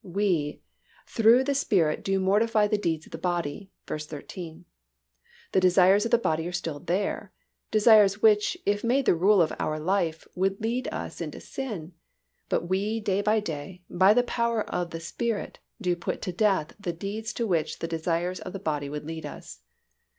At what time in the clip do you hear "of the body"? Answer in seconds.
3.05-3.69, 6.05-6.47, 18.39-18.89